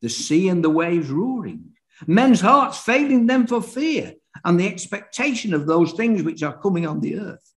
the 0.00 0.08
sea 0.08 0.48
and 0.48 0.62
the 0.62 0.70
waves 0.70 1.10
roaring, 1.10 1.72
men's 2.06 2.40
hearts 2.40 2.78
failing 2.78 3.26
them 3.26 3.46
for 3.46 3.60
fear 3.60 4.14
and 4.44 4.58
the 4.58 4.68
expectation 4.68 5.52
of 5.52 5.66
those 5.66 5.92
things 5.92 6.22
which 6.22 6.42
are 6.42 6.60
coming 6.60 6.86
on 6.86 7.00
the 7.00 7.18
earth. 7.18 7.52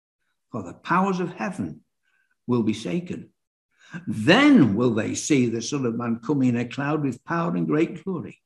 For 0.53 0.63
the 0.63 0.75
powers 0.75 1.21
of 1.21 1.35
heaven 1.35 1.81
will 2.47 2.63
be 2.63 2.73
shaken. 2.73 3.31
Then 4.07 4.75
will 4.75 4.95
they 4.95 5.15
see 5.15 5.47
the 5.47 5.63
Son 5.63 5.85
of 5.85 5.97
Man 5.97 6.21
coming 6.25 6.51
in 6.51 6.57
a 6.57 6.65
cloud 6.65 7.03
with 7.03 7.25
power 7.25 7.55
and 7.57 7.67
great 7.67 8.05
glory. 8.05 8.41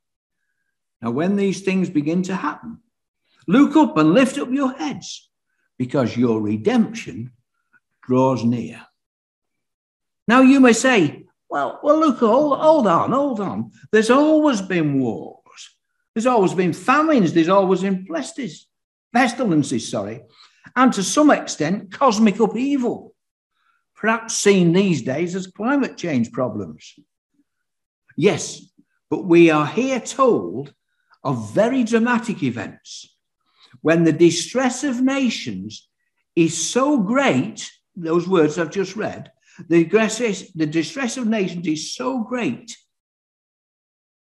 Now, 1.02 1.10
when 1.10 1.36
these 1.36 1.62
things 1.62 1.90
begin 1.90 2.22
to 2.24 2.34
happen, 2.34 2.78
look 3.46 3.76
up 3.76 3.96
and 3.96 4.12
lift 4.12 4.38
up 4.38 4.50
your 4.50 4.72
heads, 4.72 5.30
because 5.78 6.16
your 6.16 6.40
redemption 6.40 7.32
draws 8.02 8.44
near. 8.44 8.80
Now, 10.26 10.40
you 10.40 10.60
may 10.60 10.72
say, 10.72 11.26
well, 11.50 11.80
well, 11.82 11.98
look, 12.00 12.18
hold, 12.18 12.58
hold 12.58 12.86
on, 12.86 13.12
hold 13.12 13.40
on. 13.40 13.72
There's 13.92 14.10
always 14.10 14.62
been 14.62 15.00
wars. 15.00 15.40
There's 16.14 16.26
always 16.26 16.54
been 16.54 16.72
famines, 16.72 17.32
there's 17.32 17.48
always 17.48 17.82
been 17.82 18.06
pestilences, 18.06 18.68
pestilences, 19.12 19.90
sorry, 19.90 20.22
and 20.76 20.92
to 20.92 21.02
some 21.02 21.30
extent, 21.30 21.92
cosmic 21.92 22.38
upheaval, 22.38 23.14
perhaps 23.96 24.34
seen 24.34 24.72
these 24.72 25.02
days 25.02 25.34
as 25.34 25.48
climate 25.48 25.96
change 25.96 26.30
problems. 26.30 26.94
Yes, 28.16 28.62
but 29.10 29.24
we 29.24 29.50
are 29.50 29.66
here 29.66 29.98
told 29.98 30.72
of 31.24 31.52
very 31.52 31.82
dramatic 31.82 32.42
events 32.42 33.13
when 33.84 34.02
the 34.02 34.12
distress 34.14 34.82
of 34.82 35.02
nations 35.02 35.90
is 36.34 36.56
so 36.56 36.96
great, 37.00 37.70
those 37.94 38.26
words 38.26 38.58
I've 38.58 38.70
just 38.70 38.96
read, 38.96 39.30
The 39.68 39.84
distress, 39.84 40.50
the 40.52 40.64
distress 40.64 41.18
of 41.18 41.26
nations 41.26 41.66
is 41.66 41.94
so 41.94 42.22
great 42.22 42.74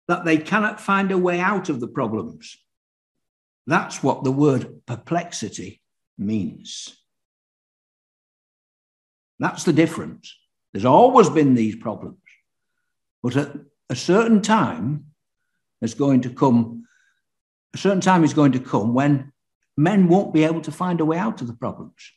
that 0.07 0.25
they 0.25 0.39
cannot 0.39 0.81
find 0.81 1.11
a 1.11 1.17
way 1.17 1.39
out 1.39 1.69
of 1.69 1.79
the 1.79 1.87
problems. 1.87 2.57
That's 3.67 4.01
what 4.01 4.23
the 4.23 4.31
word 4.31 4.83
perplexity 4.87 5.79
means. 6.17 6.97
That's 9.37 9.63
the 9.63 9.73
difference. 9.73 10.35
There's 10.73 10.85
always 10.85 11.29
been 11.29 11.53
these 11.53 11.75
problems. 11.75 12.17
But 13.21 13.37
at 13.37 13.55
a 13.91 13.95
certain 13.95 14.41
time, 14.41 15.05
there's 15.79 15.93
going 15.93 16.21
to 16.21 16.31
come, 16.31 16.87
a 17.75 17.77
certain 17.77 18.01
time 18.01 18.23
is 18.23 18.33
going 18.33 18.53
to 18.53 18.59
come 18.59 18.95
when 18.95 19.31
men 19.77 20.07
won't 20.07 20.33
be 20.33 20.43
able 20.43 20.61
to 20.61 20.71
find 20.71 20.99
a 21.01 21.05
way 21.05 21.17
out 21.17 21.41
of 21.41 21.47
the 21.47 21.53
problems. 21.53 22.11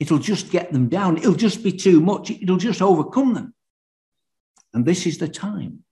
It'll 0.00 0.18
just 0.18 0.50
get 0.50 0.72
them 0.72 0.88
down. 0.88 1.18
It'll 1.18 1.34
just 1.34 1.62
be 1.62 1.72
too 1.72 2.00
much. 2.00 2.30
It'll 2.30 2.56
just 2.56 2.82
overcome 2.82 3.34
them. 3.34 3.54
And 4.74 4.84
this 4.84 5.06
is 5.06 5.18
the 5.18 5.28
time 5.28 5.84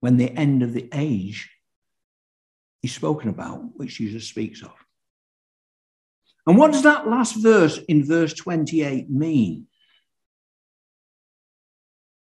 when 0.00 0.16
the 0.16 0.30
end 0.30 0.62
of 0.62 0.72
the 0.72 0.88
age 0.92 1.50
is 2.82 2.92
spoken 2.92 3.28
about, 3.28 3.76
which 3.76 3.98
Jesus 3.98 4.26
speaks 4.26 4.62
of. 4.62 4.72
And 6.46 6.58
what 6.58 6.72
does 6.72 6.82
that 6.82 7.06
last 7.06 7.36
verse 7.36 7.78
in 7.88 8.04
verse 8.04 8.34
28 8.34 9.08
mean? 9.10 9.66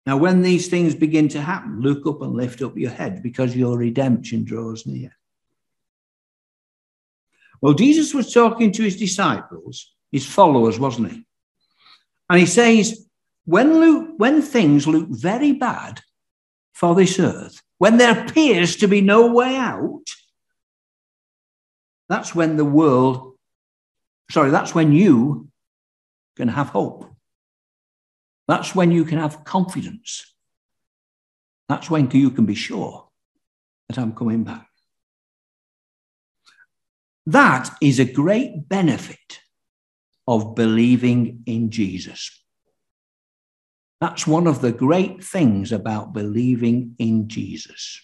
Now, 0.06 0.18
when 0.18 0.44
these 0.44 0.68
things 0.68 0.94
begin 0.94 1.30
to 1.30 1.42
happen, 1.42 1.82
look 1.82 2.06
up 2.06 2.22
and 2.22 2.36
lift 2.36 2.62
up 2.62 2.78
your 2.78 2.92
head 2.92 3.24
because 3.24 3.56
your 3.56 3.78
redemption 3.78 4.44
draws 4.44 4.86
near. 4.86 5.18
Well, 7.62 7.74
Jesus 7.74 8.14
was 8.14 8.34
talking 8.34 8.72
to 8.74 8.84
his 8.84 8.98
disciples, 8.98 9.94
his 10.12 10.26
followers, 10.26 10.80
wasn't 10.80 11.12
he? 11.12 11.26
And 12.30 12.40
he 12.40 12.46
says, 12.46 13.08
when, 13.46 13.80
look, 13.80 14.10
when 14.18 14.42
things 14.42 14.88
look 14.88 15.08
very 15.10 15.52
bad 15.52 16.02
for 16.74 16.96
this 16.96 17.20
earth, 17.20 17.62
when 17.78 17.98
there 17.98 18.20
appears 18.20 18.78
to 18.78 18.88
be 18.88 19.02
no 19.02 19.32
way 19.32 19.56
out, 19.56 20.04
that's 22.10 22.36
when 22.36 22.58
the 22.58 22.66
world, 22.66 23.36
sorry, 24.32 24.52
that's 24.52 24.76
when 24.76 24.92
you 24.92 25.50
can 26.36 26.48
have 26.48 26.70
hope. 26.70 27.06
That's 28.48 28.76
when 28.76 28.92
you 28.92 29.06
can 29.06 29.18
have 29.18 29.44
confidence. 29.44 30.34
That's 31.68 31.90
when 31.90 32.10
you 32.12 32.30
can 32.30 32.46
be 32.46 32.56
sure 32.56 33.08
that 33.90 33.98
I'm 33.98 34.14
coming 34.14 34.44
back. 34.44 34.68
That 37.26 37.76
is 37.82 38.00
a 38.00 38.06
great 38.06 38.70
benefit 38.70 39.40
of 40.28 40.56
believing 40.56 41.44
in 41.46 41.72
Jesus. 41.72 42.42
That's 44.02 44.28
one 44.28 44.48
of 44.48 44.62
the 44.62 44.72
great 44.72 45.24
things 45.24 45.72
about 45.72 46.14
believing 46.14 46.96
in 47.00 47.28
Jesus. 47.28 48.02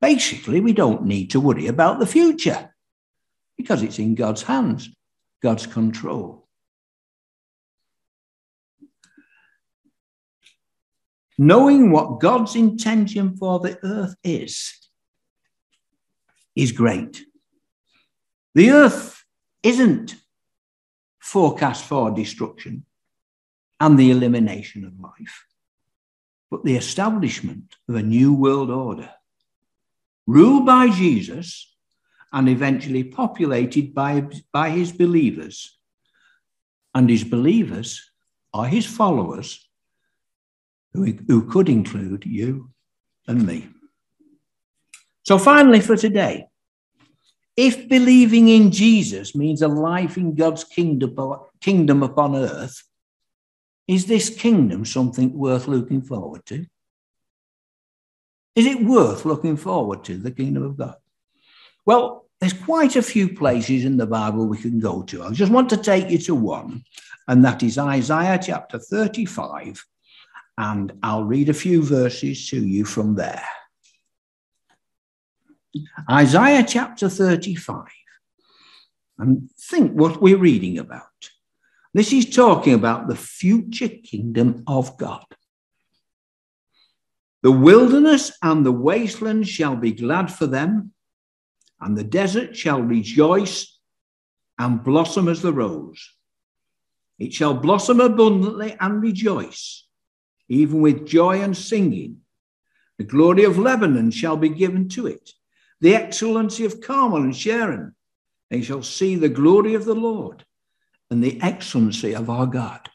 Basically, 0.00 0.60
we 0.60 0.72
don't 0.72 1.04
need 1.04 1.30
to 1.30 1.40
worry 1.40 1.66
about 1.66 1.98
the 1.98 2.06
future 2.06 2.74
because 3.56 3.82
it's 3.82 3.98
in 3.98 4.14
God's 4.14 4.42
hands, 4.42 4.88
God's 5.42 5.66
control. 5.66 6.42
knowing 11.38 11.90
what 11.90 12.20
God's 12.20 12.54
intention 12.54 13.36
for 13.36 13.58
the 13.58 13.78
earth 13.82 14.14
is, 14.22 14.72
is 16.54 16.72
great. 16.72 17.24
The 18.54 18.70
earth 18.70 19.24
isn't 19.62 20.16
forecast 21.18 21.84
for 21.84 22.10
destruction 22.10 22.84
and 23.80 23.98
the 23.98 24.10
elimination 24.10 24.84
of 24.84 25.00
life, 25.00 25.46
but 26.50 26.64
the 26.64 26.76
establishment 26.76 27.74
of 27.88 27.94
a 27.94 28.02
new 28.02 28.34
world 28.34 28.70
order, 28.70 29.10
ruled 30.26 30.66
by 30.66 30.90
Jesus 30.90 31.74
and 32.32 32.48
eventually 32.48 33.04
populated 33.04 33.94
by, 33.94 34.26
by 34.52 34.70
his 34.70 34.92
believers. 34.92 35.78
And 36.94 37.08
his 37.08 37.24
believers 37.24 38.10
are 38.52 38.66
his 38.66 38.86
followers 38.86 39.66
who, 40.92 41.04
who 41.26 41.48
could 41.48 41.68
include 41.68 42.24
you 42.26 42.70
and 43.26 43.46
me. 43.46 43.68
So, 45.24 45.38
finally, 45.38 45.80
for 45.80 45.96
today, 45.96 46.48
if 47.56 47.88
believing 47.88 48.48
in 48.48 48.70
Jesus 48.70 49.34
means 49.34 49.62
a 49.62 49.68
life 49.68 50.16
in 50.16 50.34
God's 50.34 50.64
kingdom, 50.64 51.16
kingdom 51.60 52.02
upon 52.02 52.36
earth, 52.36 52.82
is 53.86 54.06
this 54.06 54.30
kingdom 54.30 54.84
something 54.84 55.36
worth 55.36 55.68
looking 55.68 56.02
forward 56.02 56.46
to? 56.46 56.66
Is 58.54 58.66
it 58.66 58.82
worth 58.82 59.24
looking 59.24 59.56
forward 59.56 60.04
to, 60.04 60.16
the 60.16 60.30
kingdom 60.30 60.62
of 60.62 60.76
God? 60.76 60.96
Well, 61.84 62.26
there's 62.40 62.52
quite 62.52 62.96
a 62.96 63.02
few 63.02 63.34
places 63.34 63.84
in 63.84 63.96
the 63.96 64.06
Bible 64.06 64.46
we 64.46 64.58
can 64.58 64.78
go 64.80 65.02
to. 65.04 65.24
I 65.24 65.30
just 65.30 65.52
want 65.52 65.70
to 65.70 65.76
take 65.76 66.10
you 66.10 66.18
to 66.18 66.34
one, 66.34 66.84
and 67.28 67.44
that 67.44 67.62
is 67.62 67.78
Isaiah 67.78 68.38
chapter 68.42 68.78
35 68.78 69.84
and 70.58 70.92
I'll 71.02 71.24
read 71.24 71.48
a 71.48 71.54
few 71.54 71.82
verses 71.82 72.48
to 72.50 72.64
you 72.64 72.84
from 72.84 73.14
there. 73.14 73.44
Isaiah 76.10 76.64
chapter 76.66 77.08
35. 77.08 77.86
And 79.18 79.50
think 79.58 79.92
what 79.92 80.20
we're 80.20 80.38
reading 80.38 80.78
about. 80.78 81.02
This 81.94 82.12
is 82.12 82.34
talking 82.34 82.74
about 82.74 83.08
the 83.08 83.16
future 83.16 83.88
kingdom 83.88 84.64
of 84.66 84.96
God. 84.96 85.24
The 87.42 87.52
wilderness 87.52 88.32
and 88.42 88.64
the 88.64 88.72
wasteland 88.72 89.48
shall 89.48 89.76
be 89.76 89.92
glad 89.92 90.32
for 90.32 90.46
them, 90.46 90.92
and 91.80 91.96
the 91.96 92.04
desert 92.04 92.56
shall 92.56 92.80
rejoice 92.80 93.78
and 94.58 94.82
blossom 94.82 95.28
as 95.28 95.42
the 95.42 95.52
rose. 95.52 96.14
It 97.18 97.32
shall 97.32 97.54
blossom 97.54 98.00
abundantly 98.00 98.76
and 98.80 99.02
rejoice 99.02 99.86
even 100.52 100.82
with 100.82 101.06
joy 101.06 101.40
and 101.40 101.56
singing. 101.56 102.18
The 102.98 103.04
glory 103.04 103.44
of 103.44 103.58
Lebanon 103.58 104.10
shall 104.10 104.36
be 104.36 104.50
given 104.50 104.88
to 104.90 105.06
it, 105.06 105.30
the 105.82 105.96
excellency 105.96 106.64
of 106.64 106.80
Carmel 106.80 107.24
and 107.24 107.36
Sharon. 107.36 107.94
They 108.50 108.62
shall 108.62 108.84
see 108.84 109.16
the 109.16 109.28
glory 109.28 109.74
of 109.74 109.84
the 109.84 109.94
Lord 109.94 110.44
and 111.10 111.22
the 111.22 111.42
excellency 111.42 112.14
of 112.14 112.30
our 112.30 112.46
God. 112.46 112.88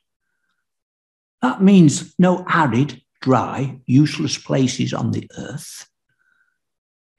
That 1.41 1.61
means 1.61 2.15
no 2.17 2.45
arid, 2.49 3.01
dry, 3.21 3.81
useless 3.85 4.37
places 4.37 4.93
on 4.93 5.11
the 5.11 5.29
earth, 5.37 5.87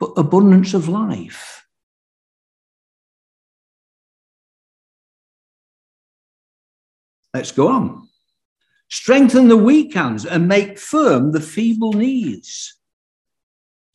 but 0.00 0.12
abundance 0.16 0.72
of 0.72 0.88
life. 0.88 1.66
Let's 7.34 7.52
go 7.52 7.68
on. 7.68 8.08
Strengthen 8.88 9.48
the 9.48 9.56
weak 9.56 9.92
hands 9.92 10.24
and 10.24 10.48
make 10.48 10.78
firm 10.78 11.32
the 11.32 11.42
feeble 11.42 11.92
knees. 11.92 12.77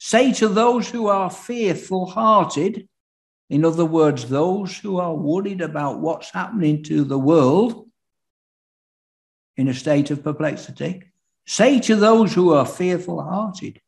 Say 0.06 0.34
to 0.34 0.50
those 0.50 0.90
who 0.90 1.08
are 1.08 1.30
fearful 1.30 2.08
hearted, 2.08 2.90
in 3.50 3.64
other 3.64 3.86
words, 3.86 4.28
those 4.28 4.78
who 4.78 4.98
are 4.98 5.16
worried 5.16 5.62
about 5.62 6.02
what's 6.02 6.30
happening 6.30 6.84
to 6.84 7.06
the 7.06 7.18
world 7.18 7.90
in 9.56 9.70
a 9.70 9.74
state 9.74 10.12
of 10.12 10.22
perplexity, 10.22 11.04
say 11.48 11.80
to 11.80 11.96
those 11.96 12.34
who 12.34 12.52
are 12.52 12.66
fearful 12.66 13.24
hearted, 13.24 13.80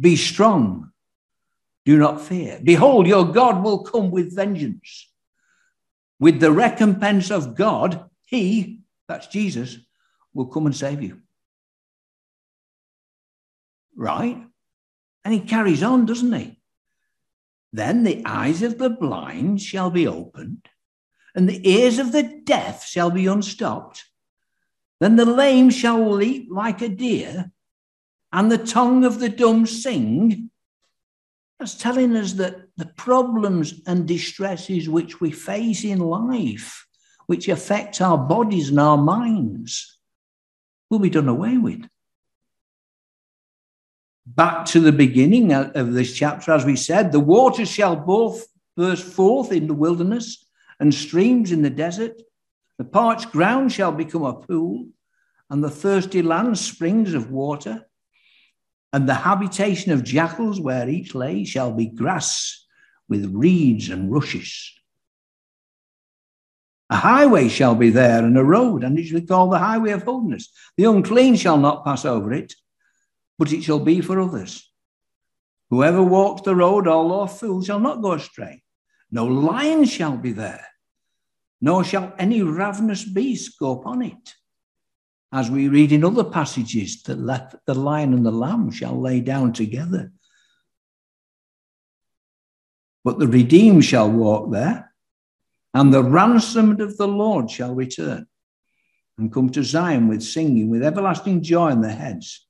Be 0.00 0.14
strong, 0.14 0.92
do 1.84 1.98
not 1.98 2.20
fear. 2.20 2.60
Behold, 2.62 3.08
your 3.08 3.32
God 3.32 3.64
will 3.64 3.82
come 3.82 4.12
with 4.12 4.36
vengeance. 4.36 5.10
With 6.20 6.38
the 6.38 6.52
recompense 6.52 7.32
of 7.32 7.56
God, 7.56 8.08
he, 8.26 8.82
that's 9.08 9.26
Jesus, 9.26 9.76
will 10.32 10.46
come 10.46 10.66
and 10.66 10.76
save 10.76 11.02
you. 11.02 11.18
Right? 13.96 14.46
And 15.24 15.34
he 15.34 15.40
carries 15.40 15.82
on, 15.82 16.06
doesn't 16.06 16.32
he? 16.32 16.60
Then 17.72 18.02
the 18.02 18.22
eyes 18.24 18.62
of 18.62 18.78
the 18.78 18.90
blind 18.90 19.60
shall 19.60 19.90
be 19.90 20.06
opened, 20.06 20.68
and 21.34 21.48
the 21.48 21.68
ears 21.68 21.98
of 21.98 22.12
the 22.12 22.22
deaf 22.44 22.84
shall 22.84 23.10
be 23.10 23.26
unstopped. 23.26 24.04
Then 24.98 25.16
the 25.16 25.24
lame 25.24 25.70
shall 25.70 26.10
leap 26.10 26.48
like 26.50 26.82
a 26.82 26.88
deer, 26.88 27.52
and 28.32 28.50
the 28.50 28.58
tongue 28.58 29.04
of 29.04 29.20
the 29.20 29.28
dumb 29.28 29.66
sing. 29.66 30.50
That's 31.58 31.74
telling 31.74 32.16
us 32.16 32.34
that 32.34 32.56
the 32.76 32.86
problems 32.86 33.82
and 33.86 34.08
distresses 34.08 34.88
which 34.88 35.20
we 35.20 35.30
face 35.30 35.84
in 35.84 35.98
life, 35.98 36.86
which 37.26 37.48
affect 37.48 38.00
our 38.00 38.18
bodies 38.18 38.70
and 38.70 38.80
our 38.80 38.96
minds, 38.96 39.98
will 40.88 40.98
be 40.98 41.10
done 41.10 41.28
away 41.28 41.56
with. 41.56 41.86
Back 44.26 44.66
to 44.66 44.80
the 44.80 44.92
beginning 44.92 45.52
of 45.52 45.92
this 45.92 46.12
chapter, 46.14 46.52
as 46.52 46.64
we 46.64 46.76
said, 46.76 47.10
the 47.10 47.20
waters 47.20 47.70
shall 47.70 47.96
both 47.96 48.46
burst 48.76 49.04
forth 49.04 49.50
in 49.50 49.66
the 49.66 49.74
wilderness 49.74 50.44
and 50.78 50.94
streams 50.94 51.52
in 51.52 51.62
the 51.62 51.70
desert. 51.70 52.20
The 52.78 52.84
parched 52.84 53.32
ground 53.32 53.72
shall 53.72 53.92
become 53.92 54.24
a 54.24 54.34
pool, 54.34 54.88
and 55.48 55.64
the 55.64 55.70
thirsty 55.70 56.22
land 56.22 56.58
springs 56.58 57.12
of 57.14 57.30
water. 57.30 57.86
And 58.92 59.08
the 59.08 59.14
habitation 59.14 59.92
of 59.92 60.04
jackals 60.04 60.60
where 60.60 60.88
each 60.88 61.14
lay 61.14 61.44
shall 61.44 61.72
be 61.72 61.86
grass 61.86 62.66
with 63.08 63.32
reeds 63.34 63.88
and 63.88 64.10
rushes. 64.10 64.72
A 66.88 66.96
highway 66.96 67.48
shall 67.48 67.76
be 67.76 67.90
there 67.90 68.24
and 68.24 68.36
a 68.36 68.44
road, 68.44 68.82
and 68.82 68.98
it 68.98 69.06
shall 69.06 69.20
be 69.20 69.26
called 69.26 69.52
the 69.52 69.58
highway 69.58 69.92
of 69.92 70.02
holiness. 70.02 70.50
The 70.76 70.84
unclean 70.84 71.36
shall 71.36 71.58
not 71.58 71.84
pass 71.84 72.04
over 72.04 72.32
it, 72.32 72.54
but 73.40 73.54
it 73.54 73.62
shall 73.62 73.78
be 73.80 74.02
for 74.02 74.20
others. 74.20 74.70
Whoever 75.70 76.02
walks 76.02 76.42
the 76.42 76.54
road, 76.54 76.86
all 76.86 77.10
or 77.10 77.26
fool, 77.26 77.62
shall 77.62 77.80
not 77.80 78.02
go 78.02 78.12
astray. 78.12 78.62
No 79.10 79.24
lion 79.24 79.86
shall 79.86 80.18
be 80.18 80.32
there, 80.32 80.66
nor 81.58 81.82
shall 81.82 82.12
any 82.18 82.42
ravenous 82.42 83.02
beast 83.02 83.58
go 83.58 83.80
upon 83.80 84.02
it. 84.02 84.34
As 85.32 85.50
we 85.50 85.68
read 85.68 85.90
in 85.90 86.04
other 86.04 86.22
passages, 86.24 87.02
that 87.04 87.60
the 87.64 87.74
lion 87.74 88.12
and 88.12 88.26
the 88.26 88.30
lamb 88.30 88.70
shall 88.70 89.00
lay 89.00 89.20
down 89.22 89.54
together. 89.54 90.12
But 93.04 93.18
the 93.18 93.26
redeemed 93.26 93.86
shall 93.86 94.10
walk 94.10 94.52
there 94.52 94.92
and 95.72 95.94
the 95.94 96.04
ransomed 96.04 96.82
of 96.82 96.98
the 96.98 97.08
Lord 97.08 97.50
shall 97.50 97.74
return 97.74 98.26
and 99.16 99.32
come 99.32 99.48
to 99.48 99.64
Zion 99.64 100.08
with 100.08 100.22
singing, 100.22 100.68
with 100.68 100.82
everlasting 100.82 101.42
joy 101.42 101.70
in 101.70 101.80
their 101.80 101.96
heads. 101.96 102.46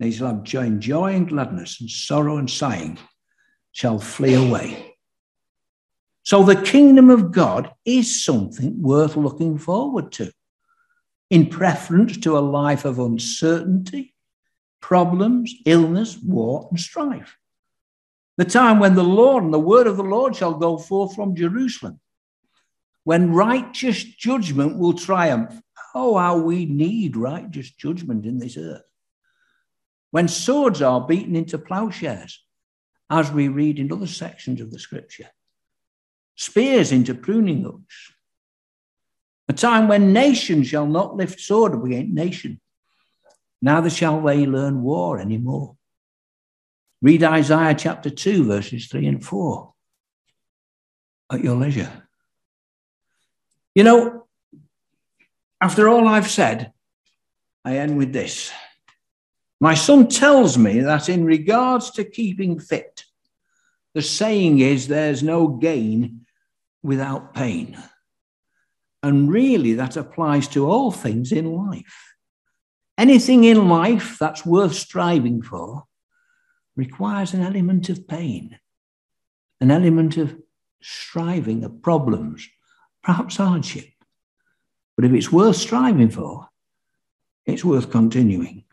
They 0.00 0.10
shall 0.10 0.28
have 0.28 0.42
joy 0.42 0.70
joy 0.70 1.14
and 1.14 1.28
gladness, 1.28 1.80
and 1.80 1.90
sorrow 1.90 2.36
and 2.36 2.50
sighing 2.50 2.98
shall 3.72 3.98
flee 3.98 4.34
away. 4.34 4.96
So 6.22 6.42
the 6.42 6.60
kingdom 6.60 7.10
of 7.10 7.32
God 7.32 7.70
is 7.84 8.24
something 8.24 8.80
worth 8.80 9.16
looking 9.16 9.58
forward 9.58 10.12
to, 10.12 10.32
in 11.30 11.48
preference 11.48 12.16
to 12.18 12.38
a 12.38 12.40
life 12.40 12.84
of 12.84 12.98
uncertainty, 12.98 14.14
problems, 14.80 15.54
illness, 15.66 16.18
war, 16.18 16.68
and 16.70 16.80
strife. 16.80 17.36
The 18.36 18.44
time 18.44 18.78
when 18.80 18.94
the 18.94 19.04
Lord 19.04 19.44
and 19.44 19.54
the 19.54 19.60
word 19.60 19.86
of 19.86 19.96
the 19.96 20.02
Lord 20.02 20.34
shall 20.34 20.54
go 20.54 20.76
forth 20.76 21.14
from 21.14 21.36
Jerusalem 21.36 22.00
when 23.04 23.32
righteous 23.32 24.02
judgment 24.02 24.78
will 24.78 24.94
triumph. 24.94 25.60
Oh, 25.94 26.16
how 26.16 26.38
we 26.38 26.64
need 26.64 27.16
righteous 27.16 27.70
judgment 27.70 28.26
in 28.26 28.38
this 28.38 28.56
earth. 28.56 28.82
When 30.14 30.28
swords 30.28 30.80
are 30.80 31.04
beaten 31.04 31.34
into 31.34 31.58
plowshares, 31.58 32.40
as 33.10 33.32
we 33.32 33.48
read 33.48 33.80
in 33.80 33.90
other 33.90 34.06
sections 34.06 34.60
of 34.60 34.70
the 34.70 34.78
scripture, 34.78 35.28
spears 36.36 36.92
into 36.92 37.16
pruning 37.16 37.64
hooks. 37.64 38.12
A 39.48 39.52
time 39.52 39.88
when 39.88 40.12
nation 40.12 40.62
shall 40.62 40.86
not 40.86 41.16
lift 41.16 41.40
sword 41.40 41.74
against 41.84 42.14
nation, 42.14 42.60
neither 43.60 43.90
shall 43.90 44.22
they 44.22 44.46
learn 44.46 44.84
war 44.84 45.18
anymore. 45.18 45.74
Read 47.02 47.24
Isaiah 47.24 47.74
chapter 47.74 48.08
2, 48.08 48.44
verses 48.44 48.86
3 48.86 49.08
and 49.08 49.24
4 49.24 49.74
at 51.32 51.42
your 51.42 51.56
leisure. 51.56 51.90
You 53.74 53.82
know, 53.82 54.28
after 55.60 55.88
all 55.88 56.06
I've 56.06 56.30
said, 56.30 56.72
I 57.64 57.78
end 57.78 57.98
with 57.98 58.12
this. 58.12 58.52
My 59.60 59.74
son 59.74 60.08
tells 60.08 60.58
me 60.58 60.80
that 60.80 61.08
in 61.08 61.24
regards 61.24 61.90
to 61.92 62.04
keeping 62.04 62.58
fit, 62.58 63.04
the 63.94 64.02
saying 64.02 64.58
is 64.58 64.88
there's 64.88 65.22
no 65.22 65.48
gain 65.48 66.26
without 66.82 67.34
pain. 67.34 67.78
And 69.02 69.30
really, 69.30 69.74
that 69.74 69.96
applies 69.96 70.48
to 70.48 70.66
all 70.66 70.90
things 70.90 71.30
in 71.30 71.52
life. 71.52 72.14
Anything 72.96 73.44
in 73.44 73.68
life 73.68 74.18
that's 74.18 74.46
worth 74.46 74.74
striving 74.74 75.42
for 75.42 75.84
requires 76.76 77.34
an 77.34 77.42
element 77.42 77.88
of 77.88 78.08
pain, 78.08 78.58
an 79.60 79.70
element 79.70 80.16
of 80.16 80.36
striving, 80.80 81.64
of 81.64 81.82
problems, 81.82 82.48
perhaps 83.02 83.36
hardship. 83.36 83.88
But 84.96 85.04
if 85.04 85.12
it's 85.12 85.32
worth 85.32 85.56
striving 85.56 86.10
for, 86.10 86.48
it's 87.46 87.64
worth 87.64 87.90
continuing. 87.90 88.64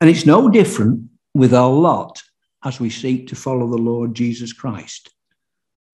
And 0.00 0.10
it's 0.10 0.26
no 0.26 0.48
different 0.48 1.08
with 1.34 1.54
our 1.54 1.70
lot 1.70 2.22
as 2.64 2.80
we 2.80 2.90
seek 2.90 3.28
to 3.28 3.36
follow 3.36 3.68
the 3.68 3.76
Lord 3.76 4.14
Jesus 4.14 4.52
Christ. 4.52 5.10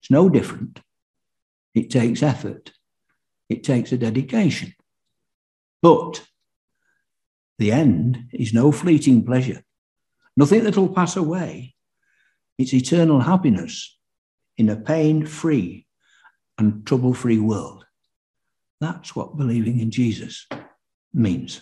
It's 0.01 0.11
no 0.11 0.29
different. 0.29 0.81
It 1.73 1.89
takes 1.89 2.21
effort, 2.21 2.71
it 3.49 3.63
takes 3.63 3.91
a 3.91 3.97
dedication. 3.97 4.73
But 5.81 6.23
the 7.57 7.71
end 7.71 8.29
is 8.33 8.53
no 8.53 8.71
fleeting 8.71 9.25
pleasure, 9.25 9.63
nothing 10.35 10.63
that'll 10.63 10.93
pass 10.93 11.15
away. 11.15 11.75
It's 12.57 12.73
eternal 12.73 13.21
happiness 13.21 13.97
in 14.57 14.69
a 14.69 14.75
pain 14.75 15.25
free 15.25 15.87
and 16.57 16.85
trouble 16.85 17.13
free 17.13 17.39
world. 17.39 17.85
That's 18.79 19.15
what 19.15 19.37
believing 19.37 19.79
in 19.79 19.91
Jesus 19.91 20.47
means. 21.13 21.61